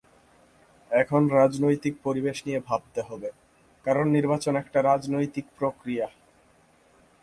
[0.91, 3.29] এখন রাজনৈতিক পরিবেশ নিয়ে ভাবতে হবে,
[3.85, 6.07] কারণ নির্বাচন একটা রাজনৈতিক প্রক্রিয়া।